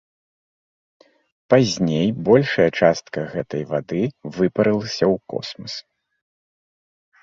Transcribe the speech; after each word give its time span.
Пазней 1.55 2.09
большая 2.31 2.67
частка 2.79 3.19
гэтай 3.37 3.63
вады 3.75 4.03
выпарылася 4.37 5.05
ў 5.13 5.25
космас. 5.35 5.73